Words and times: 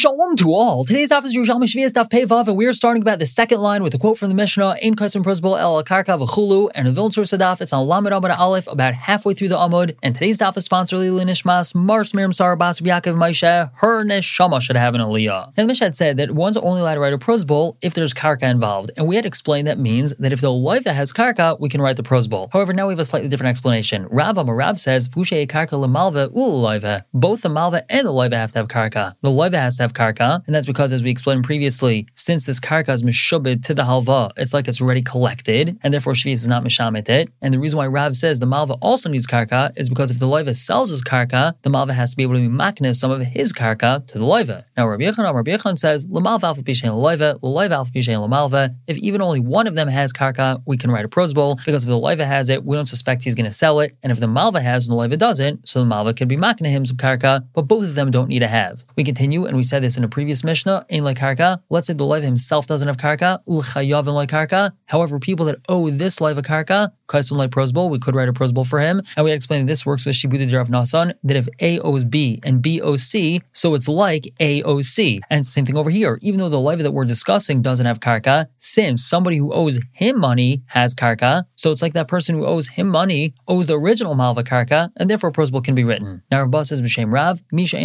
Shalom 0.00 0.34
to 0.36 0.54
all. 0.54 0.86
Today's 0.86 1.12
office 1.12 1.32
is 1.32 1.36
Yerushalmi 1.36 1.64
Shvias 1.64 1.92
Daf 1.92 2.08
Pevav, 2.08 2.48
and 2.48 2.56
we 2.56 2.64
are 2.64 2.72
starting 2.72 3.02
about 3.02 3.18
the 3.18 3.26
second 3.26 3.60
line 3.60 3.82
with 3.82 3.92
a 3.92 3.98
quote 3.98 4.16
from 4.16 4.30
the 4.30 4.34
Mishnah, 4.34 4.76
Ein 4.82 4.96
Kaisim 4.96 5.22
Prosbol 5.22 5.60
El 5.60 5.84
Karka 5.84 6.18
V'chulu, 6.18 6.70
and 6.74 6.88
a 6.88 6.90
Viln 6.90 7.12
Source 7.12 7.32
Daf. 7.32 7.60
It's 7.60 7.74
on 7.74 7.86
Lamed 7.86 8.08
Amud 8.08 8.34
Aleph, 8.34 8.66
about 8.66 8.94
halfway 8.94 9.34
through 9.34 9.48
the 9.48 9.58
Amud. 9.58 9.98
And 10.02 10.14
today's 10.14 10.38
daf 10.38 10.56
is 10.56 10.64
sponsored 10.64 11.00
Lili 11.00 11.26
Nishmas, 11.26 11.74
Mars 11.74 12.14
Miriam 12.14 12.32
Sarabas 12.32 12.80
Yaakov 12.80 13.14
Maisha, 13.14 13.72
her 13.74 14.02
Neshama 14.02 14.62
should 14.62 14.76
have 14.76 14.94
an 14.94 15.02
Aliyah. 15.02 15.48
And 15.48 15.64
the 15.64 15.66
Mishnah 15.66 15.88
had 15.88 15.96
said 15.96 16.16
that 16.16 16.30
one's 16.30 16.56
only 16.56 16.80
allowed 16.80 16.94
to 16.94 17.00
write 17.00 17.12
a 17.12 17.18
prosbol 17.18 17.76
if 17.82 17.92
there's 17.92 18.14
Karka 18.14 18.44
involved. 18.44 18.92
And 18.96 19.06
we 19.06 19.16
had 19.16 19.26
explained 19.26 19.68
that 19.68 19.78
means 19.78 20.14
that 20.18 20.32
if 20.32 20.40
the 20.40 20.48
Loiva 20.48 20.94
has 20.94 21.12
Karka, 21.12 21.60
we 21.60 21.68
can 21.68 21.82
write 21.82 21.96
the 21.98 22.02
prosbol. 22.02 22.48
However, 22.54 22.72
now 22.72 22.86
we 22.86 22.92
have 22.92 23.00
a 23.00 23.04
slightly 23.04 23.28
different 23.28 23.50
explanation. 23.50 24.06
Rav 24.10 24.36
Amarav 24.36 24.78
says, 24.78 25.10
Fushe 25.10 25.46
Karka 25.46 25.72
Lamalva 25.72 26.34
Ul 26.34 27.02
Both 27.12 27.42
the 27.42 27.50
Malva 27.50 27.84
and 27.92 28.06
the 28.06 28.12
Loiva 28.12 28.32
have 28.32 28.52
to 28.52 28.60
have 28.60 28.68
Karka. 28.68 29.14
The 29.20 29.28
Loiva 29.28 29.56
has 29.56 29.76
to 29.76 29.82
have 29.82 29.89
Karka, 29.92 30.44
and 30.46 30.54
that's 30.54 30.66
because, 30.66 30.92
as 30.92 31.02
we 31.02 31.10
explained 31.10 31.44
previously, 31.44 32.06
since 32.14 32.46
this 32.46 32.60
karka 32.60 32.90
is 32.90 33.02
mishubed 33.02 33.64
to 33.64 33.74
the 33.74 33.82
halva, 33.82 34.32
it's 34.36 34.54
like 34.54 34.68
it's 34.68 34.80
already 34.80 35.02
collected, 35.02 35.78
and 35.82 35.92
therefore 35.92 36.12
shvius 36.12 36.34
is 36.34 36.48
not 36.48 36.64
mishamit 36.64 37.08
it. 37.08 37.30
And 37.40 37.52
the 37.54 37.58
reason 37.58 37.78
why 37.78 37.86
Rav 37.86 38.16
says 38.16 38.38
the 38.38 38.46
malva 38.46 38.74
also 38.74 39.08
needs 39.08 39.26
karka 39.26 39.72
is 39.76 39.88
because 39.88 40.10
if 40.10 40.18
the 40.18 40.26
loiva 40.26 40.54
sells 40.54 40.90
his 40.90 41.02
karka, 41.02 41.54
the 41.62 41.70
malva 41.70 41.92
has 41.92 42.10
to 42.10 42.16
be 42.16 42.22
able 42.22 42.34
to 42.34 42.40
be 42.40 42.48
maknes 42.48 42.96
some 42.96 43.10
of 43.10 43.20
his 43.20 43.52
karka 43.52 44.06
to 44.06 44.18
the 44.18 44.24
loiva. 44.24 44.64
Now 44.76 44.86
Rabbi 44.86 45.04
Yechon, 45.04 45.32
Rabbi 45.32 45.50
Yechon 45.50 45.78
says 45.78 46.06
lamalva 46.06 46.44
alpha 46.44 46.62
pishen 46.62 46.90
loiva, 46.90 47.38
loiva 47.40 47.72
alpha 47.72 47.92
pishen 47.92 48.18
lamalva. 48.18 48.74
If 48.86 48.96
even 48.98 49.22
only 49.22 49.40
one 49.40 49.66
of 49.66 49.74
them 49.74 49.88
has 49.88 50.12
karka, 50.12 50.62
we 50.66 50.76
can 50.76 50.90
write 50.90 51.04
a 51.04 51.08
prosbol 51.08 51.64
because 51.64 51.84
if 51.84 51.88
the 51.88 51.98
loiva 51.98 52.26
has 52.26 52.48
it, 52.48 52.64
we 52.64 52.76
don't 52.76 52.86
suspect 52.86 53.24
he's 53.24 53.34
going 53.34 53.50
to 53.50 53.52
sell 53.52 53.80
it, 53.80 53.96
and 54.02 54.12
if 54.12 54.20
the 54.20 54.28
malva 54.28 54.60
has 54.60 54.88
and 54.88 54.96
the 54.96 55.00
loiva 55.00 55.18
doesn't, 55.18 55.68
so 55.68 55.80
the 55.80 55.86
malva 55.86 56.14
can 56.14 56.28
be 56.28 56.36
makne 56.36 56.68
him 56.68 56.86
some 56.86 56.96
karka, 56.96 57.46
but 57.52 57.62
both 57.62 57.84
of 57.84 57.94
them 57.94 58.10
don't 58.10 58.28
need 58.28 58.40
to 58.40 58.48
have. 58.48 58.84
We 58.96 59.04
continue, 59.04 59.46
and 59.46 59.56
we 59.56 59.64
said 59.64 59.79
this 59.80 59.96
in 59.96 60.04
a 60.04 60.08
previous 60.08 60.44
Mishnah, 60.44 60.86
in 60.88 61.04
like 61.04 61.18
karka. 61.18 61.62
Let's 61.70 61.86
say 61.86 61.94
the 61.94 62.04
live 62.04 62.22
himself 62.22 62.66
doesn't 62.66 62.86
have 62.86 62.96
karka, 62.96 63.40
ulchayav 63.48 64.06
in 64.06 64.14
like 64.14 64.30
karka. 64.30 64.72
However, 64.86 65.18
people 65.18 65.46
that 65.46 65.58
owe 65.68 65.90
this 65.90 66.20
live 66.20 66.38
a 66.38 66.42
karka, 66.42 66.92
kaisun 67.10 67.36
like 67.36 67.50
prosbol, 67.50 67.90
we 67.90 67.98
could 67.98 68.14
write 68.14 68.28
a 68.28 68.32
prosbol 68.32 68.66
for 68.66 68.80
him. 68.80 69.02
And 69.16 69.24
we 69.24 69.32
explained 69.32 69.68
that 69.68 69.72
this 69.72 69.84
works 69.84 70.06
with 70.06 70.16
shibuda 70.16 70.52
Rav 70.56 70.68
Nasan, 70.68 71.14
that 71.24 71.36
if 71.36 71.48
A 71.60 71.78
owes 71.80 72.04
B 72.04 72.40
and 72.44 72.62
B 72.62 72.80
owes 72.80 73.02
C, 73.02 73.42
so 73.52 73.74
it's 73.74 73.88
like 73.88 74.32
A 74.40 74.62
owes 74.62 74.88
C. 74.88 75.20
And 75.28 75.44
same 75.46 75.66
thing 75.66 75.76
over 75.76 75.90
here. 75.90 76.18
Even 76.22 76.38
though 76.40 76.48
the 76.48 76.60
live 76.60 76.78
that 76.80 76.92
we're 76.92 77.04
discussing 77.04 77.60
doesn't 77.62 77.86
have 77.86 78.00
karka, 78.00 78.46
since 78.58 79.04
somebody 79.04 79.36
who 79.36 79.52
owes 79.52 79.78
him 79.92 80.18
money 80.18 80.62
has 80.66 80.94
karka, 80.94 81.44
so 81.56 81.72
it's 81.72 81.82
like 81.82 81.94
that 81.94 82.08
person 82.08 82.34
who 82.36 82.46
owes 82.46 82.68
him 82.68 82.88
money 82.88 83.34
owes 83.48 83.66
the 83.66 83.78
original 83.78 84.14
malva 84.14 84.44
karka, 84.44 84.90
and 84.96 85.10
therefore 85.10 85.32
prosbol 85.32 85.62
can 85.62 85.74
be 85.74 85.84
written. 85.84 86.06
Hmm. 86.06 86.16
Now 86.30 86.44
Rav 86.44 86.66
says 86.66 86.80
b'shem 86.80 87.12
Rav, 87.12 87.42
misha 87.52 87.76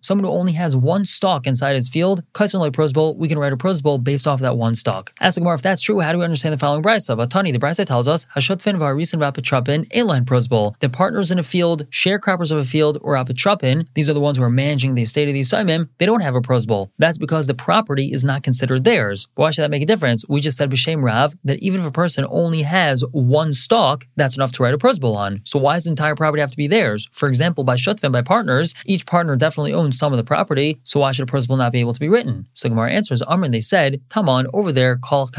someone 0.00 0.24
who 0.24 0.30
only 0.30 0.52
has 0.52 0.76
one 0.76 1.04
stock 1.04 1.46
inside 1.46 1.74
his 1.74 1.88
field, 1.88 2.22
Kaisun 2.32 2.60
like 2.60 2.72
prosbol, 2.72 3.16
we 3.16 3.28
can 3.28 3.38
write 3.38 3.52
a 3.52 3.56
prosbol 3.56 4.02
based 4.02 4.26
off 4.26 4.38
of 4.38 4.42
that 4.42 4.56
one 4.56 4.74
stock. 4.74 5.12
Ask 5.20 5.34
the 5.34 5.40
Gemara 5.40 5.54
if 5.54 5.62
that's 5.62 5.82
true, 5.82 6.00
how 6.00 6.12
do 6.12 6.18
we 6.18 6.24
understand 6.24 6.52
the 6.52 6.58
following 6.58 6.82
brisa? 6.82 7.16
But 7.16 7.30
Tani, 7.30 7.52
the 7.52 7.58
brisa 7.68 7.84
tells 7.84 8.08
us, 8.08 8.26
Hashutfin 8.36 8.78
v'arisin 8.78 9.18
v'apitrapin, 9.18 9.90
inline 9.92 10.24
prosbol. 10.24 10.78
The 10.80 10.88
partners 10.88 11.30
in 11.30 11.38
a 11.38 11.42
field, 11.42 11.90
sharecroppers 11.90 12.50
of 12.50 12.58
a 12.58 12.64
field, 12.64 12.98
or 13.02 13.14
apitrapin, 13.14 13.86
these 13.94 14.08
are 14.08 14.14
the 14.14 14.20
ones 14.20 14.38
who 14.38 14.44
are 14.44 14.50
managing 14.50 14.94
the 14.94 15.02
estate 15.02 15.28
of 15.28 15.34
the 15.34 15.40
Yisaimim, 15.40 15.88
they 15.98 16.06
don't 16.06 16.20
have 16.20 16.34
a 16.34 16.40
prosbol. 16.40 16.90
That's 16.98 17.18
because 17.18 17.46
the 17.46 17.54
property 17.54 18.12
is 18.12 18.24
not 18.24 18.42
considered 18.42 18.84
theirs. 18.84 19.28
Why 19.34 19.50
should 19.50 19.62
that 19.62 19.70
make 19.70 19.82
a 19.82 19.86
difference? 19.86 20.24
We 20.28 20.40
just 20.40 20.56
said 20.56 20.70
b'shem 20.70 21.02
Rav 21.02 21.34
that 21.44 21.58
even 21.60 21.80
if 21.80 21.86
a 21.86 21.90
person 21.90 22.26
only 22.30 22.62
has 22.62 23.04
one 23.12 23.52
stock, 23.52 24.06
that's 24.16 24.36
enough 24.36 24.52
to 24.52 24.62
write 24.62 24.74
a 24.74 24.78
prosbol 24.78 25.16
on. 25.16 25.40
So 25.44 25.58
why 25.58 25.74
does 25.74 25.84
the 25.84 25.90
entire 25.90 26.14
property 26.14 26.40
have 26.40 26.50
to 26.50 26.56
be 26.56 26.66
theirs? 26.66 27.08
For 27.12 27.28
example, 27.28 27.64
by 27.64 27.76
Shutfin, 27.76 28.12
by 28.12 28.22
partners, 28.22 28.74
each 28.86 29.06
partner 29.06 29.36
definitely 29.36 29.74
owns 29.74 29.98
some 29.98 30.12
of 30.12 30.16
the 30.16 30.24
property, 30.24 30.80
so 30.84 31.00
why 31.00 31.12
should 31.12 31.28
a 31.28 31.32
prosbol 31.32 31.58
not 31.58 31.72
be 31.72 31.80
able 31.80 31.94
to 31.94 32.00
be 32.00 32.08
written? 32.08 32.46
So 32.54 32.68
Gemara 32.68 32.92
answers, 32.92 33.22
Amrin, 33.22 33.52
they 33.52 33.60
said, 33.60 34.00
Taman, 34.08 34.46
over 34.52 34.72
there, 34.72 34.96
call 34.96 35.30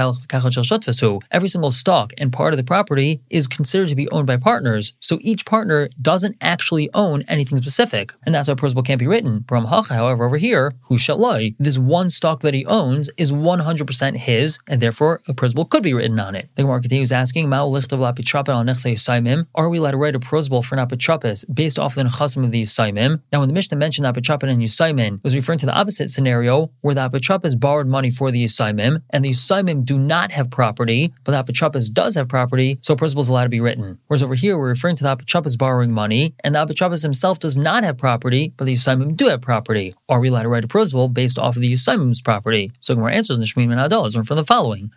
every 1.32 1.50
single 1.50 1.72
stock 1.72 2.14
and 2.20 2.32
part 2.34 2.54
of 2.54 2.58
the 2.58 2.64
property 2.64 3.22
is 3.30 3.48
considered 3.48 3.90
to 3.90 3.96
be 3.96 4.10
owned 4.10 4.28
by 4.28 4.38
partners, 4.38 4.94
so 5.00 5.18
each 5.22 5.46
partner 5.46 5.90
doesn't 6.02 6.38
actually 6.42 6.90
own 6.94 7.24
anything 7.28 7.60
specific, 7.60 8.14
and 8.26 8.34
that's 8.36 8.48
why 8.48 8.56
prosbol 8.56 8.86
can't 8.86 9.00
be 9.00 9.08
written. 9.08 9.42
Brahmacha, 9.42 9.90
however, 9.90 10.26
over 10.26 10.38
here, 10.38 10.74
who 10.84 10.96
shalai, 10.96 11.56
this 11.60 11.78
one 11.78 12.10
stock 12.10 12.42
that 12.42 12.54
he 12.54 12.66
owns 12.66 13.10
is 13.18 13.32
100% 13.32 14.18
his, 14.18 14.60
and 14.68 14.82
therefore 14.82 15.22
a 15.28 15.34
prosbol 15.34 15.70
could 15.70 15.84
be 15.84 15.94
written 15.94 16.20
on 16.20 16.36
it. 16.36 16.50
The 16.56 16.64
Gemara 16.64 16.82
continues 16.82 17.12
asking, 17.12 17.52
are 17.54 17.70
we 19.70 19.78
allowed 19.78 19.92
to 19.92 19.98
write 19.98 20.16
a 20.16 20.20
prosbol 20.20 20.64
for 20.64 20.76
an 20.76 20.88
apitrapis 20.88 21.46
based 21.54 21.80
off 21.80 21.96
the 21.96 22.04
nechasim 22.04 22.44
of 22.44 22.52
the 22.52 22.64
Yisaimim? 22.64 23.22
Now, 23.32 23.40
when 23.40 23.48
the 23.48 23.54
Mishnah 23.54 23.78
mentioned 23.78 24.06
apitrapin 24.06 24.50
and 24.50 24.62
Yisaimin, 24.62 25.24
was 25.24 25.36
referring 25.36 25.60
to 25.60 25.66
the 25.66 25.74
opposite 25.74 26.10
scenario 26.10 26.72
where 26.82 26.96
the 26.96 27.10
apitrapis 27.10 27.60
borrowed 27.60 27.88
money 27.88 28.12
for 28.12 28.32
the 28.32 28.44
Yisaimim, 28.44 29.02
and 29.12 29.26
the 29.26 29.30
Yisaimim 29.30 29.86
do 29.86 30.00
not 30.00 30.32
have 30.32 30.50
property, 30.52 31.14
but 31.24 31.32
the 31.32 31.54
apitrapis 31.54 31.92
does 31.92 32.09
have 32.16 32.28
property, 32.28 32.80
so 32.82 32.94
a 32.94 32.98
prosbol 32.98 33.20
is 33.20 33.30
allowed 33.30 33.44
to 33.44 33.50
be 33.50 33.60
written. 33.60 33.84
Hmm. 33.84 33.94
Whereas 34.08 34.24
over 34.24 34.36
here, 34.36 34.58
we're 34.58 34.70
referring 34.70 34.96
to 34.98 35.04
the 35.04 35.16
apitrapis 35.16 35.58
borrowing 35.58 35.92
money, 35.92 36.34
and 36.44 36.56
the 36.56 36.60
apitrapis 36.66 37.04
himself 37.04 37.40
does 37.40 37.58
not 37.58 37.84
have 37.84 37.98
property, 37.98 38.54
but 38.58 38.66
the 38.66 38.74
Yisaimim 38.74 39.16
do 39.16 39.28
have 39.28 39.42
property. 39.42 39.94
Are 40.08 40.20
we 40.20 40.30
allowed 40.30 40.44
to 40.44 40.50
write 40.50 40.64
a 40.64 40.68
prosbol 40.68 41.14
based 41.14 41.38
off 41.38 41.56
of 41.56 41.62
the 41.62 41.74
Yisaimim's 41.74 42.22
property? 42.22 42.72
So 42.80 42.96
Gemara 42.96 43.14
answers 43.14 43.38
in 43.38 43.44
Shmim 43.44 43.72
and 43.72 43.80
Adal 43.80 44.08
is 44.08 44.16
from 44.16 44.38
the 44.38 44.46
following: 44.46 44.92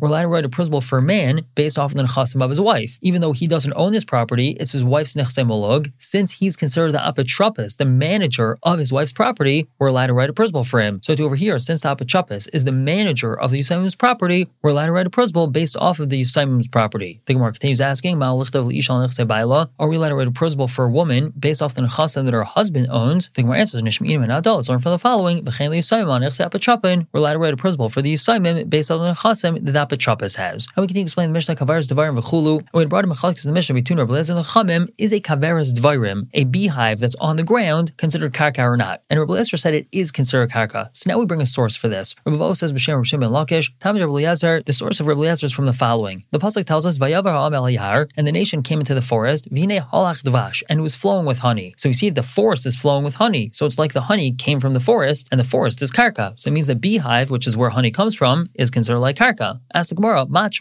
We're 0.00 0.08
allowed 0.08 0.22
to 0.22 0.28
write 0.28 0.44
a 0.44 0.48
prosbol 0.48 0.82
for 0.82 0.98
a 0.98 1.02
man 1.02 1.44
based 1.54 1.78
off 1.78 1.92
of 1.92 1.96
the 1.96 2.04
nechasim 2.04 2.42
of 2.42 2.50
his 2.50 2.60
wife, 2.60 2.98
even 3.00 3.20
though 3.20 3.32
he 3.32 3.46
doesn't 3.46 3.72
own 3.76 3.92
this 3.92 4.04
property. 4.04 4.50
It's 4.60 4.72
his 4.72 4.84
wife's 4.84 5.14
nechse 5.14 5.44
molog. 5.44 5.92
Since 5.98 6.32
he's 6.32 6.56
considered 6.56 6.92
the 6.92 6.98
apitrapis, 6.98 7.76
the 7.76 7.84
manager 7.84 8.58
of 8.62 8.78
his 8.78 8.92
wife's 8.92 9.12
property, 9.12 9.68
we're 9.78 9.88
allowed 9.88 10.06
to 10.06 10.14
write 10.14 10.30
a 10.30 10.34
prosbol 10.34 10.66
for 10.66 10.80
him. 10.80 11.00
So 11.02 11.14
to 11.14 11.24
over 11.24 11.36
here, 11.36 11.58
since 11.58 11.82
the 11.82 11.94
apitrapis 11.94 12.48
is 12.52 12.64
the 12.64 12.72
manager 12.72 13.38
of 13.38 13.50
the 13.50 13.60
Yisaimim's 13.60 13.94
property, 13.94 14.48
we're 14.62 14.70
allowed 14.70 14.86
to 14.86 14.92
write 14.92 15.06
a 15.06 15.10
prosbol 15.10 15.50
based 15.50 15.63
off 15.76 16.00
of 16.00 16.10
the 16.10 16.20
Yisaimim's 16.20 16.68
property. 16.68 17.20
The 17.26 17.34
Gemara 17.34 17.52
continues 17.52 17.80
asking, 17.80 18.22
Are 18.22 18.36
we 18.36 18.46
allowed 18.46 20.08
to 20.08 20.14
write 20.14 20.28
a 20.28 20.30
prosbol 20.30 20.70
for 20.70 20.84
a 20.84 20.90
woman 20.90 21.32
based 21.38 21.62
off 21.62 21.74
the 21.74 21.82
nechasim 21.82 22.24
that 22.24 22.34
her 22.34 22.44
husband 22.44 22.88
owns? 22.90 23.30
The 23.34 23.42
Gemara 23.42 23.58
answers, 23.60 23.82
Nishmi'im 23.82 24.22
and 24.22 24.32
Adal. 24.32 24.56
Let's 24.56 24.68
learn 24.68 24.80
from 24.80 24.92
the 24.92 24.98
following. 24.98 25.44
We're 25.44 27.20
allowed 27.20 27.32
to 27.32 27.38
write 27.38 27.54
a 27.54 27.56
prosbol 27.56 27.90
for 27.90 28.02
the 28.02 28.14
Yisaimim 28.14 28.68
based 28.68 28.90
off 28.90 29.00
the 29.00 29.12
nechasim 29.14 29.64
that 29.64 29.72
the 29.72 29.96
apitrapis 29.96 30.36
has. 30.36 30.66
And 30.76 30.82
we 30.82 30.86
continue 30.86 31.04
to 31.04 31.08
explain 31.08 31.28
the 31.28 31.34
Mishnah 31.34 31.56
Kavaras 31.56 31.90
Devarim 31.90 32.18
V'chulu. 32.18 32.58
And 32.58 32.68
we 32.72 32.84
brought 32.86 33.04
him 33.04 33.12
a 33.12 33.26
in 33.26 33.34
the 33.44 33.52
Mishnah 33.52 33.74
between 33.74 33.98
Rabbi 33.98 34.12
Lezer 34.12 34.30
and 34.30 34.38
the 34.38 34.42
Chamim 34.42 34.92
is 34.98 35.12
a 35.12 35.20
Kavaras 35.20 35.72
Dvarim, 35.72 36.28
a 36.34 36.44
beehive 36.44 37.00
that's 37.00 37.14
on 37.16 37.36
the 37.36 37.42
ground, 37.42 37.96
considered 37.96 38.32
karka 38.32 38.60
or 38.60 38.76
not. 38.76 39.02
And 39.10 39.18
Rabbi 39.18 39.42
said 39.42 39.74
it 39.74 39.88
is 39.92 40.10
considered 40.10 40.50
karka. 40.50 40.90
So 40.92 41.10
now 41.10 41.18
we 41.18 41.26
bring 41.26 41.40
a 41.40 41.46
source 41.46 41.76
for 41.76 41.88
this. 41.88 42.14
Rabbi 42.26 42.52
says 42.54 42.72
B'Shem 42.72 42.94
Rabbi 42.94 43.04
Shimon 43.04 43.30
Lakish. 43.30 43.70
Tam 43.80 43.96
Rabbi 43.96 44.06
Lezer. 44.06 44.64
The 44.64 44.72
source 44.72 45.00
of 45.00 45.06
Rabbi 45.06 45.22
is 45.44 45.52
from 45.52 45.66
the 45.66 45.72
following. 45.72 46.24
The 46.30 46.38
pasuk 46.38 46.64
tells 46.66 46.86
us 46.86 46.98
Vayavar 46.98 47.32
Ha'am 47.32 47.54
El 47.54 47.70
Yar, 47.70 48.08
and 48.16 48.26
the 48.26 48.32
nation 48.32 48.62
came 48.62 48.80
into 48.80 48.94
the 48.94 49.02
forest. 49.02 49.48
Vine 49.50 49.80
Halach 49.80 50.22
Dvash, 50.22 50.62
and 50.68 50.80
it 50.80 50.82
was 50.82 50.96
flowing 50.96 51.26
with 51.26 51.38
honey. 51.40 51.74
So 51.76 51.88
we 51.88 51.94
see 51.94 52.10
the 52.10 52.22
forest 52.22 52.66
is 52.66 52.76
flowing 52.76 53.04
with 53.04 53.16
honey. 53.16 53.50
So 53.52 53.66
it's 53.66 53.78
like 53.78 53.92
the 53.92 54.02
honey 54.02 54.32
came 54.32 54.60
from 54.60 54.74
the 54.74 54.80
forest, 54.80 55.28
and 55.30 55.38
the 55.38 55.44
forest 55.44 55.82
is 55.82 55.92
karka. 55.92 56.34
So 56.40 56.48
it 56.48 56.54
means 56.54 56.66
the 56.66 56.74
beehive, 56.74 57.30
which 57.30 57.46
is 57.46 57.56
where 57.56 57.70
honey 57.70 57.90
comes 57.90 58.14
from, 58.14 58.48
is 58.54 58.70
considered 58.70 59.00
like 59.00 59.16
karka. 59.16 59.60
Ask 59.72 59.90
the 59.90 59.94
Gemara, 59.94 60.26
Mach 60.26 60.52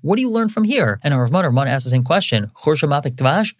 What 0.00 0.16
do 0.16 0.22
you 0.22 0.30
learn 0.30 0.48
from 0.48 0.64
here? 0.64 0.98
And 1.02 1.14
our 1.14 1.26
Rav 1.26 1.54
Rav 1.54 1.66
asks 1.66 1.84
the 1.84 1.90
same 1.90 2.04
question. 2.04 2.50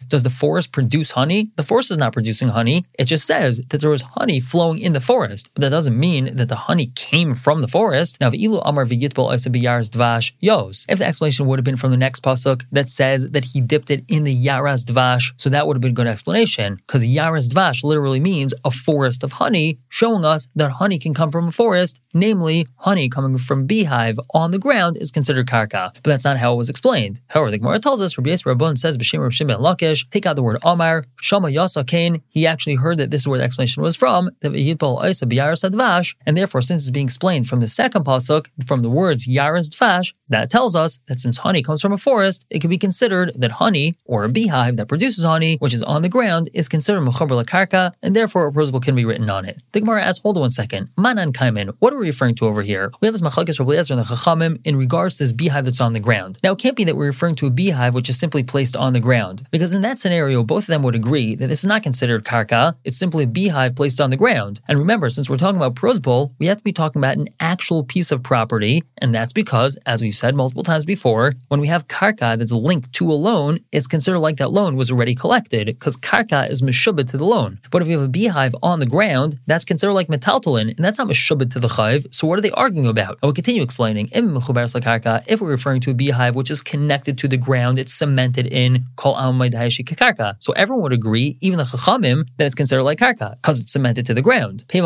Does 0.07 0.23
the 0.23 0.29
forest 0.29 0.71
produce 0.71 1.11
honey? 1.11 1.51
The 1.55 1.63
forest 1.63 1.91
is 1.91 1.97
not 1.97 2.13
producing 2.13 2.49
honey. 2.49 2.83
It 2.97 3.05
just 3.05 3.25
says 3.25 3.61
that 3.69 3.81
there 3.81 3.89
was 3.89 4.01
honey 4.01 4.39
flowing 4.39 4.79
in 4.79 4.93
the 4.93 5.01
forest, 5.01 5.49
but 5.53 5.61
that 5.61 5.69
doesn't 5.69 5.97
mean 5.97 6.35
that 6.35 6.49
the 6.49 6.55
honey 6.55 6.87
came 6.95 7.33
from 7.33 7.61
the 7.61 7.67
forest. 7.67 8.19
Now, 8.19 8.31
ilu 8.31 8.59
amar 8.63 8.85
dvash 8.85 10.31
yos. 10.63 10.85
If 10.89 10.99
the 10.99 11.05
explanation 11.05 11.45
would 11.47 11.59
have 11.59 11.63
been 11.63 11.77
from 11.77 11.91
the 11.91 11.97
next 11.97 12.23
pasuk 12.23 12.63
that 12.71 12.89
says 12.89 13.29
that 13.29 13.45
he 13.45 13.61
dipped 13.61 13.91
it 13.91 14.03
in 14.07 14.23
the 14.23 14.45
yaras 14.45 14.83
dvash, 14.83 15.33
so 15.37 15.49
that 15.49 15.67
would 15.67 15.75
have 15.75 15.81
been 15.81 15.91
a 15.91 15.93
good 15.93 16.07
explanation 16.07 16.75
because 16.75 17.03
yaras 17.03 17.49
dvash 17.49 17.83
literally 17.83 18.19
means 18.19 18.53
a 18.65 18.71
forest 18.71 19.23
of 19.23 19.33
honey, 19.33 19.79
showing 19.89 20.25
us 20.25 20.47
that 20.55 20.71
honey 20.71 20.99
can 20.99 21.13
come 21.13 21.31
from 21.31 21.47
a 21.47 21.51
forest, 21.51 22.01
namely 22.13 22.67
honey 22.77 23.09
coming 23.09 23.37
from 23.37 23.65
beehive 23.65 24.19
on 24.33 24.51
the 24.51 24.59
ground 24.59 24.97
is 24.97 25.11
considered 25.11 25.47
karka. 25.47 25.93
But 25.95 26.05
that's 26.11 26.25
not 26.25 26.37
how 26.37 26.53
it 26.53 26.57
was 26.57 26.69
explained. 26.69 27.19
However, 27.27 27.51
the 27.51 27.57
Gemara 27.57 27.79
tells 27.79 28.01
us 28.01 28.17
Rabbi 28.17 28.31
Yisrael 28.31 28.55
Rabban 28.55 28.77
says 28.77 28.97
b'shem 28.97 29.19
Rabbi 29.19 29.31
Shimon 29.31 29.59
Lakish. 29.59 30.09
Take 30.09 30.25
out 30.25 30.35
the 30.35 30.43
word 30.43 30.57
Amar 30.63 31.05
Shama 31.19 31.47
Yasa 31.49 31.85
Kain. 31.85 32.21
He 32.27 32.45
actually 32.47 32.75
heard 32.75 32.97
that 32.97 33.11
this 33.11 33.21
is 33.21 33.27
where 33.27 33.39
the 33.39 33.45
explanation 33.45 33.83
was 33.83 33.95
from. 33.95 34.29
And 34.43 36.37
therefore, 36.37 36.61
since 36.61 36.83
it's 36.83 36.89
being 36.89 37.05
explained 37.05 37.47
from 37.47 37.59
the 37.59 37.67
second 37.67 38.05
pasuk 38.05 38.47
from 38.65 38.81
the 38.81 38.89
words 38.89 39.27
Yaras 39.27 39.69
Dvash, 39.69 40.13
that 40.29 40.49
tells 40.53 40.75
us 40.75 40.99
that 41.07 41.19
since 41.19 41.39
honey 41.39 41.63
comes 41.63 41.81
from 41.81 41.93
a 41.93 41.97
forest, 41.97 42.45
it 42.51 42.59
can 42.61 42.69
be 42.69 42.77
considered 42.77 43.31
that 43.35 43.53
honey, 43.53 43.95
or 44.05 44.23
a 44.23 44.29
beehive 44.29 44.75
that 44.77 44.87
produces 44.87 45.25
honey, 45.25 45.57
which 45.57 45.73
is 45.73 45.81
on 45.81 46.03
the 46.03 46.15
ground, 46.17 46.47
is 46.53 46.69
considered 46.69 47.01
mechaber 47.01 47.43
karka, 47.43 47.91
and 48.03 48.15
therefore 48.15 48.45
a 48.45 48.51
prosbol 48.51 48.79
can 48.79 48.95
be 48.95 49.03
written 49.03 49.31
on 49.31 49.45
it. 49.45 49.59
The 49.71 49.79
Gemara 49.79 50.03
asks, 50.03 50.21
hold 50.21 50.37
on 50.37 50.41
one 50.41 50.51
second, 50.51 50.89
manan 50.95 51.33
kaimen, 51.33 51.73
what 51.79 51.91
are 51.91 51.97
we 51.97 52.05
referring 52.05 52.35
to 52.35 52.45
over 52.45 52.61
here? 52.61 52.91
We 53.01 53.07
have 53.07 53.15
this 53.15 53.23
machlekes 53.23 53.59
Rabbi 53.59 53.77
and 53.77 53.99
the 53.99 54.03
Chachamim 54.03 54.61
in 54.63 54.75
regards 54.75 55.17
to 55.17 55.23
this 55.23 55.31
beehive 55.31 55.65
that's 55.65 55.81
on 55.81 55.93
the 55.93 55.99
ground. 55.99 56.37
Now, 56.43 56.51
it 56.51 56.59
can't 56.59 56.75
be 56.75 56.83
that 56.83 56.95
we're 56.95 57.07
referring 57.07 57.33
to 57.35 57.47
a 57.47 57.49
beehive 57.49 57.95
which 57.95 58.09
is 58.09 58.19
simply 58.19 58.43
placed 58.43 58.75
on 58.75 58.93
the 58.93 58.99
ground, 58.99 59.47
because 59.49 59.73
in 59.73 59.81
that 59.81 59.97
scenario, 59.97 60.43
both 60.43 60.65
of 60.65 60.67
them 60.67 60.83
would 60.83 60.93
agree 60.93 61.33
that 61.33 61.47
this 61.47 61.61
is 61.61 61.65
not 61.73 61.81
considered 61.81 62.25
karka, 62.25 62.75
it's 62.83 62.97
simply 62.97 63.23
a 63.23 63.27
beehive 63.27 63.75
placed 63.75 63.99
on 63.99 64.11
the 64.11 64.17
ground. 64.17 64.61
And 64.67 64.77
remember, 64.77 65.09
since 65.09 65.31
we're 65.31 65.37
talking 65.37 65.57
about 65.57 65.73
prosbol, 65.73 66.33
we 66.37 66.45
have 66.45 66.57
to 66.57 66.63
be 66.63 66.73
talking 66.73 66.99
about 66.99 67.17
an 67.17 67.29
actual 67.39 67.83
piece 67.83 68.11
of 68.11 68.21
property, 68.21 68.83
and 68.99 69.15
that's 69.15 69.33
because, 69.33 69.79
as 69.87 70.03
we've 70.03 70.15
said 70.15 70.35
multiple 70.43 70.63
times 70.63 70.85
before, 70.85 71.33
when 71.47 71.61
we 71.61 71.67
have 71.67 71.87
karka 71.87 72.37
that's 72.37 72.51
linked 72.51 72.91
to 72.91 73.09
a 73.09 73.17
loan, 73.29 73.59
it's 73.71 73.87
considered 73.87 74.19
like 74.19 74.37
that 74.37 74.51
loan 74.51 74.75
was 74.75 74.91
already 74.91 75.15
collected, 75.15 75.67
because 75.67 75.95
karka 75.95 76.49
is 76.49 76.61
meshubed 76.61 77.07
to 77.09 77.17
the 77.17 77.23
loan. 77.23 77.59
But 77.71 77.81
if 77.81 77.87
we 77.87 77.93
have 77.93 78.01
a 78.01 78.09
beehive 78.09 78.53
on 78.61 78.79
the 78.79 78.85
ground, 78.85 79.39
that's 79.47 79.63
considered 79.63 79.93
like 79.93 80.09
metaltalin, 80.09 80.75
and 80.75 80.83
that's 80.83 80.97
not 80.97 81.07
meshubed 81.07 81.49
to 81.51 81.59
the 81.59 81.69
chayv. 81.69 82.13
So 82.13 82.27
what 82.27 82.37
are 82.37 82.41
they 82.41 82.51
arguing 82.51 82.87
about? 82.87 83.17
I 83.23 83.25
will 83.25 83.33
continue 83.33 83.61
explaining. 83.61 84.09
If 84.13 85.41
we're 85.41 85.49
referring 85.49 85.81
to 85.81 85.91
a 85.91 85.93
beehive 85.93 86.35
which 86.35 86.51
is 86.51 86.61
connected 86.61 87.17
to 87.19 87.29
the 87.29 87.37
ground, 87.37 87.79
it's 87.79 87.93
cemented 87.93 88.47
in 88.47 88.85
kol 88.97 89.15
karka. 89.15 90.35
So 90.39 90.51
everyone 90.53 90.83
would 90.83 90.91
agree, 90.91 91.37
even 91.39 91.57
the 91.57 91.63
chachamim, 91.63 92.27
that 92.37 92.45
it's 92.45 92.55
considered 92.55 92.83
like 92.83 92.99
karka 92.99 93.35
because 93.35 93.61
it's 93.61 93.71
cemented 93.71 94.05
to 94.07 94.13
the 94.13 94.21
ground. 94.21 94.65
And 94.73 94.79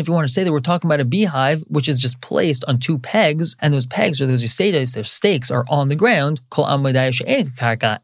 if 0.00 0.06
you 0.06 0.14
want 0.14 0.28
to 0.28 0.32
say 0.32 0.44
that 0.44 0.52
we're 0.52 0.60
talking 0.60 0.88
about 0.88 1.00
a 1.00 1.04
beehive 1.04 1.64
which 1.68 1.88
is 1.88 1.98
just 1.98 2.20
placed 2.20 2.64
on 2.66 2.78
two 2.84 2.98
pegs, 2.98 3.56
and 3.60 3.72
those 3.72 3.86
pegs 3.86 4.20
or 4.20 4.26
those 4.26 4.44
yasedos, 4.44 4.94
their 4.94 5.04
stakes 5.04 5.50
are 5.50 5.64
on 5.68 5.88
the 5.88 5.96
ground. 5.96 6.40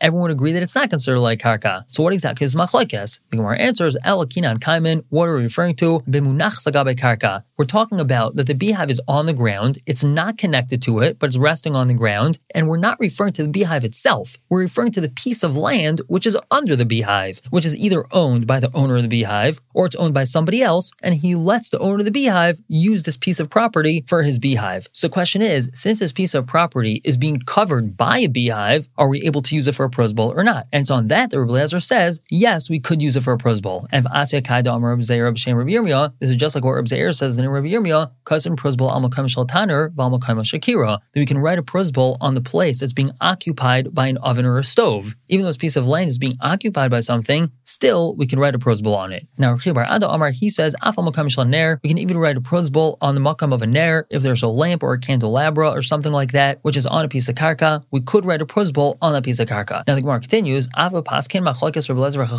Everyone 0.01 0.23
would 0.23 0.31
agree 0.31 0.53
that 0.53 0.63
it's 0.63 0.75
not 0.75 0.89
considered 0.89 1.21
like 1.21 1.39
karka. 1.41 1.85
So 1.91 2.03
what 2.03 2.15
exactly 2.15 2.47
is 2.47 2.55
machlekes? 2.55 3.21
The 3.31 3.37
Gemara 3.37 3.59
answers 3.59 3.97
el 4.05 4.25
kinan 4.27 4.59
kaimin. 4.59 5.05
What 5.11 5.29
are 5.29 5.37
we 5.37 5.43
referring 5.45 5.77
to? 5.77 6.01
Bimunach 6.09 6.57
karka. 6.97 7.45
We're 7.61 7.67
talking 7.67 8.01
about 8.01 8.37
that 8.37 8.47
the 8.47 8.55
beehive 8.55 8.91
is 8.91 9.03
on 9.07 9.27
the 9.27 9.35
ground. 9.35 9.81
It's 9.85 10.03
not 10.03 10.39
connected 10.39 10.81
to 10.85 11.01
it, 11.01 11.19
but 11.19 11.27
it's 11.27 11.37
resting 11.37 11.77
on 11.77 11.89
the 11.89 11.95
ground. 11.95 12.39
And 12.55 12.67
we're 12.67 12.79
not 12.79 12.99
referring 12.99 13.35
to 13.35 13.43
the 13.43 13.51
beehive 13.51 13.85
itself. 13.85 14.39
We're 14.49 14.61
referring 14.61 14.93
to 14.93 15.01
the 15.03 15.11
piece 15.11 15.43
of 15.43 15.59
land 15.59 16.01
which 16.07 16.27
is 16.27 16.39
under 16.51 16.75
the 16.75 16.87
beehive, 16.87 17.43
which 17.51 17.67
is 17.67 17.77
either 17.77 18.07
owned 18.13 18.47
by 18.47 18.61
the 18.61 18.75
owner 18.75 18.97
of 18.97 19.03
the 19.03 19.09
beehive 19.09 19.61
or 19.75 19.85
it's 19.85 19.97
owned 19.97 20.15
by 20.15 20.25
somebody 20.25 20.63
else. 20.63 20.91
And 21.03 21.17
he 21.17 21.35
lets 21.35 21.69
the 21.69 21.79
owner 21.81 21.99
of 21.99 22.07
the 22.07 22.11
beehive 22.11 22.59
use 22.67 23.03
this 23.03 23.19
piece 23.19 23.39
of 23.39 23.51
property 23.51 24.05
for 24.07 24.23
his 24.23 24.39
beehive. 24.39 24.89
So 24.95 25.11
question 25.11 25.43
is, 25.43 25.71
since 25.75 25.99
this 25.99 26.13
piece 26.13 26.35
of 26.35 26.47
property 26.47 27.03
is 27.05 27.19
being 27.19 27.41
covered 27.41 27.95
by 27.95 28.21
a 28.21 28.29
beehive, 28.29 28.89
are 28.97 29.09
we 29.09 29.21
able 29.25 29.43
to 29.43 29.55
use 29.55 29.69
it 29.69 29.75
for 29.75 29.85
a 29.85 29.91
prosbol 29.91 30.35
or 30.35 30.45
not? 30.45 30.67
And 30.73 30.81
it's 30.81 30.91
on 30.91 31.09
that 31.09 31.29
that 31.29 31.39
Rabbi 31.39 31.53
Elazar 31.53 31.83
says, 31.83 32.23
yes, 32.31 32.71
we 32.71 32.81
could 32.81 33.03
use 33.03 33.17
it 33.17 33.23
for 33.23 33.35
a 33.35 33.39
prosbol. 33.39 33.87
And 33.91 34.07
if 34.07 34.11
Asya 34.11 34.41
Kaida 34.41 34.75
Amar 34.75 34.93
Rabbi 34.93 35.03
Zeir 35.03 35.37
Shem 35.37 35.59
Rabbi 35.59 35.73
Yirmiyah, 35.73 36.15
this 36.21 36.31
is 36.31 36.37
just 36.37 36.55
like 36.55 36.65
what 36.65 36.89
Zeir 36.89 37.13
says 37.13 37.37
in 37.37 37.50
Rabbi 37.51 37.69
Yirmiyah, 37.69 38.11
cousin 38.25 38.57
prosbol 38.57 38.91
al 38.91 39.29
shel 39.29 39.47
shakira, 39.47 40.99
that 41.13 41.21
we 41.21 41.27
can 41.27 41.39
write 41.39 41.59
a 41.59 41.63
prosbol 41.63 42.17
on 42.21 42.35
the 42.35 42.41
place 42.41 42.81
that's 42.81 42.93
being 42.93 43.11
occupied 43.21 43.95
by 43.95 44.07
an 44.09 44.17
oven 44.19 44.45
or 44.45 44.59
a 44.59 44.65
stove. 44.65 45.15
Even 45.29 45.45
though 45.45 45.51
this 45.51 45.57
piece 45.57 45.77
of 45.77 45.87
land 45.87 46.11
is 46.11 46.19
being 46.19 46.37
occupied 46.41 46.91
by 46.91 47.01
something, 47.01 47.51
still 47.65 48.17
we 48.17 48.27
can 48.27 48.39
write 48.39 48.55
a 48.55 48.59
prosbol 48.59 48.97
on 48.97 49.13
it. 49.13 49.27
Now 49.39 49.55
Chibar 49.57 49.87
Ada 49.91 50.09
Amar, 50.09 50.31
he 50.31 50.51
says, 50.51 50.75
ner, 50.83 51.81
we 51.83 51.89
can 51.89 51.99
even 51.99 52.19
write 52.19 52.37
a 52.37 52.41
prosbol 52.41 52.97
on 53.01 53.15
the 53.15 53.21
makam 53.21 53.53
of 53.53 53.63
a 53.63 53.67
ner 53.67 54.07
if 54.11 54.23
there's 54.23 54.43
a 54.43 54.49
lamp 54.49 54.83
or 54.83 54.93
a 54.95 54.99
candelabra 54.99 55.71
or 55.71 55.83
something 55.83 56.13
like 56.13 56.33
that, 56.33 56.59
which 56.63 56.77
is 56.77 56.87
on 56.87 57.05
a 57.05 57.09
piece 57.09 57.29
of 57.29 57.35
karka, 57.35 57.85
we 57.91 58.01
could 58.01 58.25
write 58.25 58.43
a 58.43 58.47
prosbol 58.47 58.99
on 59.01 59.13
that 59.13 59.25
piece 59.25 59.39
of 59.39 59.49
karka. 59.49 59.85
Now 59.87 59.95
the 59.95 60.01
Gemara 60.01 60.21
continues, 60.21 60.69
Ava 60.77 61.03
paskin 61.03 61.43
machlokes 61.43 61.89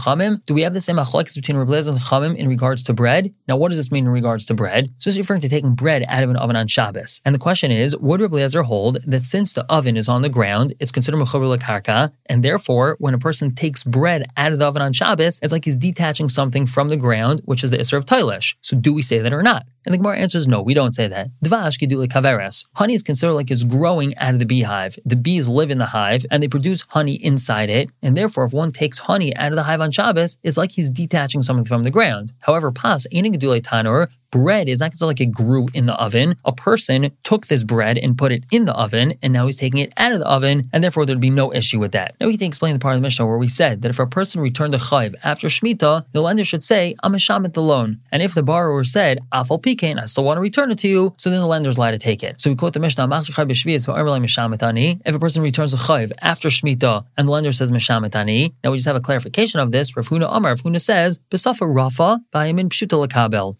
Chachamim. 0.01 0.45
Do 0.45 0.53
we 0.53 0.61
have 0.61 0.73
the 0.73 0.81
same 0.81 0.97
machlokes 0.97 1.35
between 1.35 1.57
Rabbi 1.57 1.77
and 1.77 1.99
Chachamim 1.99 2.35
in 2.35 2.47
regards 2.47 2.83
to 2.83 2.93
bread? 2.93 3.33
Now 3.47 3.57
what 3.57 3.69
does 3.69 3.77
this 3.77 3.91
mean 3.91 4.05
in 4.05 4.11
regards 4.11 4.45
to 4.47 4.53
bread? 4.53 4.93
So 5.01 5.09
it's 5.09 5.17
referring 5.17 5.41
to 5.41 5.49
taking 5.49 5.73
bread 5.73 6.05
out 6.07 6.21
of 6.21 6.29
an 6.29 6.35
oven 6.35 6.55
on 6.55 6.67
Shabbos. 6.67 7.21
And 7.25 7.33
the 7.33 7.39
question 7.39 7.71
is, 7.71 7.97
would 7.97 8.21
Rabbi 8.21 8.35
Eliezer 8.35 8.61
hold 8.61 9.01
that 9.07 9.23
since 9.23 9.51
the 9.51 9.65
oven 9.65 9.97
is 9.97 10.07
on 10.07 10.21
the 10.21 10.29
ground, 10.29 10.75
it's 10.79 10.91
considered 10.91 11.17
mechaber 11.17 11.57
karka, 11.57 12.11
and 12.27 12.43
therefore 12.43 12.97
when 12.99 13.15
a 13.15 13.17
person 13.17 13.55
takes 13.55 13.83
bread 13.83 14.27
out 14.37 14.51
of 14.51 14.59
the 14.59 14.67
oven 14.67 14.83
on 14.83 14.93
Shabbos, 14.93 15.39
it's 15.41 15.51
like 15.51 15.65
he's 15.65 15.75
detaching 15.75 16.29
something 16.29 16.67
from 16.67 16.89
the 16.89 16.97
ground, 16.97 17.41
which 17.45 17.63
is 17.63 17.71
the 17.71 17.79
Isser 17.79 17.97
of 17.97 18.05
Toilish. 18.05 18.53
So 18.61 18.77
do 18.77 18.93
we 18.93 19.01
say 19.01 19.17
that 19.17 19.33
or 19.33 19.41
not? 19.41 19.65
And 19.83 19.93
the 19.93 19.97
Gemara 19.97 20.19
answers, 20.19 20.47
no, 20.47 20.61
we 20.61 20.75
don't 20.75 20.93
say 20.93 21.07
that. 21.07 21.31
Dvash 21.43 21.79
gidule 21.79 22.07
kaveres. 22.07 22.65
Honey 22.75 22.93
is 22.93 23.01
considered 23.01 23.33
like 23.33 23.49
it's 23.49 23.63
growing 23.63 24.15
out 24.19 24.35
of 24.35 24.39
the 24.39 24.45
beehive. 24.45 24.99
The 25.03 25.15
bees 25.15 25.47
live 25.47 25.71
in 25.71 25.79
the 25.79 25.87
hive 25.87 26.27
and 26.29 26.43
they 26.43 26.47
produce 26.47 26.85
honey 26.89 27.15
inside 27.15 27.71
it. 27.71 27.89
And 28.03 28.15
therefore, 28.15 28.45
if 28.45 28.53
one 28.53 28.71
takes 28.71 28.99
honey 28.99 29.35
out 29.35 29.51
of 29.51 29.55
the 29.55 29.63
hive 29.63 29.81
on 29.81 29.89
Shabbos, 29.89 30.37
it's 30.43 30.57
like 30.57 30.73
he's 30.73 30.91
detaching 30.91 31.41
something 31.41 31.65
from 31.65 31.81
the 31.81 31.89
ground. 31.89 32.33
However, 32.41 32.71
pas, 32.71 33.07
eating 33.09 33.33
gedule 33.33 33.59
tanur, 33.63 34.09
bread 34.31 34.69
is 34.69 34.79
not 34.79 34.93
like 35.01 35.21
it 35.21 35.31
grew 35.31 35.67
in 35.73 35.85
the 35.85 35.95
oven. 35.95 36.35
A 36.45 36.51
person 36.51 37.11
took 37.23 37.47
this 37.47 37.63
bread 37.63 37.97
and 37.97 38.17
put 38.17 38.31
it 38.31 38.45
in 38.51 38.65
the 38.65 38.73
oven, 38.73 39.13
and 39.21 39.33
now 39.33 39.45
he's 39.45 39.57
taking 39.57 39.79
it 39.79 39.93
out 39.97 40.11
of 40.11 40.19
the 40.19 40.27
oven, 40.27 40.69
and 40.73 40.83
therefore 40.83 41.05
there'd 41.05 41.19
be 41.19 41.29
no 41.29 41.53
issue 41.53 41.79
with 41.79 41.91
that. 41.91 42.15
Now 42.19 42.27
we 42.27 42.37
can 42.37 42.47
explain 42.47 42.73
the 42.73 42.79
part 42.79 42.95
of 42.95 43.01
the 43.01 43.03
Mishnah 43.03 43.25
where 43.25 43.37
we 43.37 43.47
said 43.47 43.81
that 43.81 43.89
if 43.89 43.99
a 43.99 44.07
person 44.07 44.41
returned 44.41 44.73
the 44.73 44.77
chayv 44.77 45.15
after 45.23 45.47
Shemitah, 45.47 46.05
the 46.11 46.21
lender 46.21 46.45
should 46.45 46.63
say, 46.63 46.95
I'm 47.03 47.15
a 47.15 47.17
shamet 47.17 47.53
the 47.53 47.61
loan. 47.61 47.99
And 48.11 48.23
if 48.23 48.33
the 48.33 48.43
borrower 48.43 48.83
said, 48.83 49.19
Afal 49.31 49.61
pikain, 49.61 50.01
I 50.01 50.05
still 50.05 50.23
want 50.23 50.37
to 50.37 50.41
return 50.41 50.71
it 50.71 50.79
to 50.79 50.87
you, 50.87 51.13
so 51.17 51.29
then 51.29 51.41
the 51.41 51.47
lender's 51.47 51.77
allowed 51.77 51.91
to 51.91 51.99
take 51.99 52.23
it. 52.23 52.39
So 52.39 52.49
we 52.49 52.55
quote 52.55 52.73
the 52.73 52.79
Mishnah, 52.79 53.07
if 53.11 55.15
a 55.15 55.19
person 55.19 55.41
returns 55.41 55.71
the 55.71 55.77
chayv 55.77 56.11
after 56.21 56.49
Shemitah 56.49 57.05
and 57.17 57.27
the 57.27 57.31
lender 57.31 57.51
says 57.51 57.71
Meshametani, 57.71 58.53
now 58.63 58.71
we 58.71 58.77
just 58.77 58.87
have 58.87 58.95
a 58.95 59.01
clarification 59.01 59.59
of 59.59 59.71
this. 59.71 59.95
Rav 59.97 60.07
Huna 60.07 60.27
Amar, 60.29 60.51
Rav 60.51 60.63
Huna 60.63 60.81
says, 60.81 61.19
Besafa 61.29 61.73
Rafa, 61.73 62.19
Bayamin 62.33 62.69
Pshuta. 62.69 63.01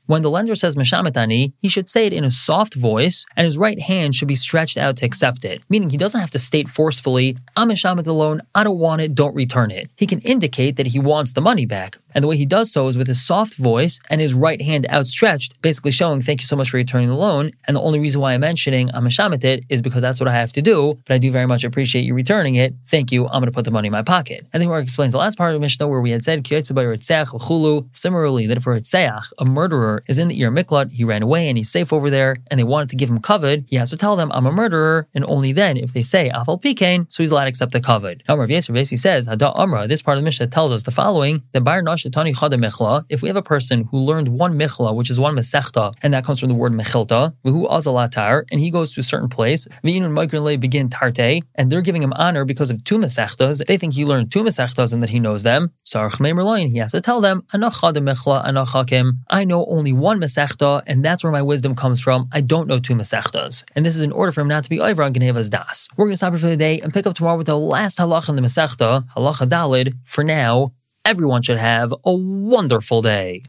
When 0.06 0.21
the 0.21 0.29
lender 0.29 0.56
says 0.62 0.78
Meshametani, 0.78 1.52
he 1.60 1.68
should 1.68 1.90
say 1.90 2.06
it 2.06 2.13
in 2.13 2.24
a 2.24 2.31
soft 2.31 2.75
voice, 2.75 3.25
and 3.36 3.46
his 3.46 3.58
right 3.58 3.80
hand 3.80 4.16
should 4.16 4.28
be 4.28 4.36
stretched 4.36 4.78
out 4.78 4.96
to 4.98 5.06
accept 5.06 5.44
it. 5.44 5.62
Meaning 5.69 5.90
he 5.90 5.98
doesn't 5.98 6.22
have 6.22 6.31
to 6.31 6.40
state 6.40 6.69
forcefully, 6.69 7.38
I'm 7.58 7.68
Meshamet 7.68 8.08
alone, 8.08 8.42
I 8.56 8.63
don't 8.63 8.80
want 8.80 9.02
it, 9.02 9.13
don't 9.13 9.36
return 9.36 9.72
it. 9.72 9.90
He 9.98 10.08
can 10.08 10.22
indicate 10.22 10.78
that 10.78 10.88
he 10.88 11.00
wants 11.00 11.34
the 11.34 11.42
money 11.42 11.66
back. 11.66 11.98
And 12.13 12.24
the 12.24 12.28
way 12.28 12.38
he 12.38 12.46
does 12.46 12.72
so 12.72 12.88
is 12.88 12.98
with 12.98 13.08
his 13.08 13.25
soft 13.25 13.56
voice 13.56 14.00
and 14.10 14.19
his 14.19 14.34
right 14.34 14.62
hand 14.62 14.86
outstretched, 14.90 15.62
basically 15.62 15.92
showing, 15.92 16.22
thank 16.22 16.42
you 16.42 16.46
so 16.46 16.56
much 16.56 16.69
for 16.69 16.78
returning 16.78 17.07
the 17.07 17.16
loan. 17.16 17.52
And 17.66 17.75
the 17.75 17.81
only 17.81 18.00
reason 18.00 18.22
why 18.22 18.34
I'm 18.34 18.42
mentioning 18.42 18.90
I'm 18.94 19.07
it 19.07 19.66
is 19.69 19.81
because 19.81 20.02
that's 20.02 20.19
what 20.19 20.28
I 20.28 20.34
have 20.34 20.52
to 20.54 20.62
do, 20.62 21.00
but 21.06 21.14
I 21.14 21.18
do 21.18 21.31
very 21.31 21.46
much 21.46 21.64
appreciate 21.64 22.04
you 22.04 22.14
returning 22.14 22.56
it. 22.56 22.74
Thank 22.88 23.12
you. 23.12 23.28
I'm 23.28 23.42
going 23.42 23.46
to 23.46 23.52
put 23.52 23.66
the 23.66 23.72
money 23.72 23.88
in 23.88 23.92
my 23.92 24.04
pocket. 24.04 24.46
And 24.52 24.62
then 24.62 24.69
Mark 24.69 24.84
explains 24.84 25.14
the 25.14 25.19
last 25.19 25.38
part 25.38 25.52
of 25.52 25.54
the 25.56 25.60
Mishnah 25.60 25.88
where 25.88 26.02
we 26.02 26.12
had 26.12 26.24
said, 26.24 26.46
similarly, 26.48 28.48
that 28.48 28.57
if 28.57 29.34
a 29.40 29.46
murderer 29.46 30.04
is 30.07 30.18
in 30.18 30.28
the 30.28 30.36
Ir 30.51 30.63
Miklat, 30.63 30.92
he 30.92 31.03
ran 31.03 31.24
away 31.24 31.48
and 31.48 31.57
he's 31.57 31.69
safe 31.69 31.94
over 31.94 32.09
there, 32.09 32.38
and 32.50 32.59
they 32.59 32.63
wanted 32.63 32.89
to 32.89 32.95
give 32.95 33.09
him 33.09 33.19
kavod, 33.19 33.68
he 33.69 33.75
has 33.77 33.89
to 33.89 33.98
tell 33.98 34.15
them, 34.15 34.31
I'm 34.31 34.45
a 34.45 34.51
murderer, 34.51 35.07
and 35.13 35.24
only 35.25 35.53
then, 35.53 35.77
if 35.77 35.94
they 35.94 36.01
say 36.01 36.30
Afal 36.33 36.62
Pikain, 36.62 37.06
so 37.09 37.24
he's 37.24 37.31
allowed 37.31 37.45
to 37.45 37.50
accept 37.50 37.71
the 37.71 37.81
kavod. 37.81 38.21
Now, 38.27 38.38
Rav 38.38 38.50
Yisrael 38.50 38.86
says, 38.98 39.27
Hada 39.27 39.57
Amra, 39.57 39.88
this 39.88 40.01
part 40.01 40.18
of 40.18 40.24
the 40.24 40.25
Mishnah 40.25 40.48
tells 40.48 40.71
us 40.71 40.83
the 40.83 40.92
following, 40.92 41.44
that 41.53 41.62
Bar 41.62 41.81
if 43.09 43.21
we 43.21 43.27
have 43.30 43.36
a 43.36 43.42
person 43.42 43.88
who 43.92 43.98
learned 43.98 44.27
one 44.27 44.57
michla, 44.57 44.95
which 44.95 45.09
is 45.09 45.19
one 45.19 45.35
mesechta, 45.35 45.94
and 46.02 46.14
that 46.14 46.23
comes 46.26 46.40
from 46.40 46.49
the 46.49 46.56
word 46.56 46.73
mechilta, 46.73 47.33
v'hu 47.45 47.69
azalatar, 47.69 48.44
and 48.52 48.59
he 48.59 48.69
goes 48.69 48.94
to 48.94 49.02
a 49.02 49.04
certain 49.04 49.30
place, 49.30 49.68
v'inun 49.83 50.11
maikrele 50.11 50.59
begin 50.59 50.90
tarte, 50.90 51.42
and 51.56 51.71
they're 51.71 51.81
giving 51.81 52.04
him 52.04 52.14
honor 52.14 52.45
because 52.45 52.69
of 52.69 52.83
two 52.83 52.97
mesechtas. 52.97 53.66
They 53.66 53.78
think 53.78 53.94
he 53.94 54.06
learned 54.06 54.31
two 54.31 54.44
mesechtas 54.44 54.94
and 54.94 55.02
that 55.02 55.09
he 55.09 55.19
knows 55.19 55.44
them. 55.44 55.71
Sarach 55.85 56.19
he 56.69 56.78
has 56.78 56.92
to 56.92 57.02
tell 57.02 57.21
them, 57.21 57.44
I 57.54 59.45
know 59.45 59.66
only 59.66 59.94
one 59.94 60.19
mesechta, 60.19 60.41
and 60.88 61.04
that's 61.06 61.24
where 61.24 61.31
my 61.31 61.42
wisdom 61.42 61.76
comes 61.76 62.02
from. 62.02 62.28
I 62.31 62.42
don't 62.42 62.68
know 62.68 62.80
two 62.80 62.95
mesechtas. 62.95 63.64
And 63.76 63.86
this 63.86 63.95
is 63.95 64.04
in 64.04 64.12
order 64.12 64.31
for 64.31 64.42
him 64.42 64.48
not 64.48 64.64
to 64.64 64.69
be 64.69 64.80
over 64.80 65.04
on 65.04 65.14
geneivas 65.14 65.50
das. 65.50 65.88
We're 65.98 66.06
going 66.06 66.14
to 66.14 66.18
stop 66.18 66.33
here 66.33 66.40
for 66.40 66.48
the 66.48 66.57
day 66.57 66.80
and 66.80 66.94
pick 66.94 67.06
up 67.06 67.16
tomorrow 67.16 67.38
with 67.38 67.48
the 67.48 67.57
last 67.57 68.00
halach 68.00 68.30
in 68.30 68.36
the 68.36 68.42
mesechta, 68.42 69.06
halacha 69.16 69.48
dalid. 69.48 69.94
For 70.06 70.24
now, 70.24 70.74
everyone 71.06 71.42
should 71.42 71.57
have 71.57 71.94
a 72.06 72.14
wonderful 72.14 73.02
day. 73.02 73.44